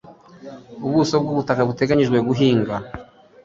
ubuso 0.85 1.13
bwubutaka 1.21 1.61
buteganyijwe 1.67 2.17
guhingwa 2.27 2.75